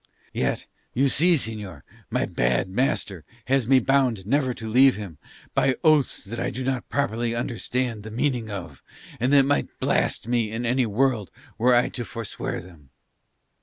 [0.33, 5.19] Yet, you see señor, my bad master has me bound never to leave him,
[5.53, 8.81] by oaths that I do not properly understand the meaning of,
[9.19, 11.29] and that might blast me in any world
[11.59, 12.89] were I to forswear them.